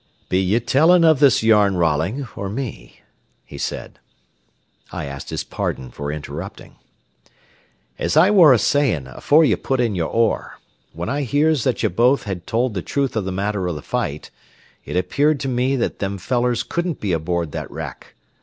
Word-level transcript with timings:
"Be 0.29 0.39
ye 0.39 0.59
tellin' 0.59 1.05
o' 1.05 1.13
this 1.13 1.43
yarn, 1.43 1.77
Rolling, 1.77 2.27
or 2.35 2.49
me?" 2.49 3.01
he 3.45 3.59
said. 3.59 3.99
I 4.91 5.05
asked 5.05 5.29
his 5.29 5.43
pardon 5.43 5.91
for 5.91 6.11
interrupting. 6.11 6.77
"As 7.99 8.17
I 8.17 8.31
ware 8.31 8.51
a 8.51 8.57
sayin' 8.57 9.05
afore 9.05 9.45
ye 9.45 9.55
put 9.55 9.79
in 9.79 9.93
your 9.93 10.09
oar, 10.09 10.57
when 10.93 11.07
I 11.07 11.21
hears 11.21 11.65
that 11.65 11.83
ye 11.83 11.89
both 11.89 12.23
had 12.23 12.47
told 12.47 12.73
the 12.73 12.81
truth 12.81 13.15
o' 13.15 13.21
the 13.21 13.31
matter 13.31 13.69
o' 13.69 13.73
the 13.73 13.83
fight, 13.83 14.31
it 14.85 14.97
appeared 14.97 15.39
to 15.41 15.47
me 15.47 15.75
that 15.75 15.99
them 15.99 16.17
fellers 16.17 16.63
couldn't 16.63 16.99
be 16.99 17.11
aboard 17.11 17.51
that 17.51 17.69
wrack. 17.69 18.15